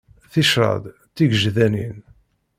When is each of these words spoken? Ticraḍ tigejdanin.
Ticraḍ 0.31 0.83
tigejdanin. 1.15 1.97